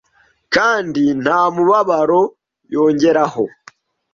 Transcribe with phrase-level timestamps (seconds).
[0.55, 2.21] kandi nta mubabaro
[2.73, 3.43] yongeraho